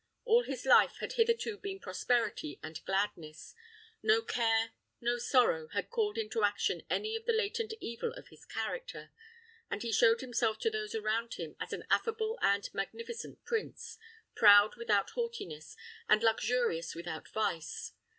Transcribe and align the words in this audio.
All 0.25 0.41
his 0.41 0.65
life 0.65 0.95
had 0.97 1.13
hitherto 1.13 1.59
been 1.59 1.79
prosperity 1.79 2.59
and 2.63 2.83
gladness; 2.85 3.53
no 4.01 4.23
care, 4.23 4.71
no 4.99 5.19
sorrow, 5.19 5.67
had 5.73 5.91
called 5.91 6.17
into 6.17 6.43
action 6.43 6.81
any 6.89 7.15
of 7.15 7.25
the 7.25 7.31
latent 7.31 7.75
evil 7.79 8.11
of 8.13 8.29
his 8.29 8.43
character, 8.43 9.11
and 9.69 9.83
he 9.83 9.91
showed 9.91 10.21
himself 10.21 10.57
to 10.61 10.71
those 10.71 10.95
around 10.95 11.35
him 11.35 11.55
as 11.59 11.71
an 11.71 11.83
affable 11.91 12.39
and 12.41 12.73
magnificent 12.73 13.43
prince; 13.45 13.99
proud 14.35 14.75
without 14.75 15.11
haughtiness, 15.11 15.77
and 16.09 16.23
luxurious 16.23 16.95
without 16.95 17.27
vice. 17.29 17.93